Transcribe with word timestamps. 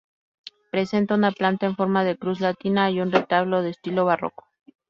Presenta 0.71 1.13
una 1.13 1.29
planta 1.31 1.67
en 1.67 1.75
forma 1.75 2.03
de 2.03 2.17
cruz 2.17 2.39
latina 2.39 2.89
y 2.89 3.01
un 3.01 3.11
retablo 3.11 3.61
de 3.61 3.69
estilo 3.69 4.03
barroco. 4.03 4.47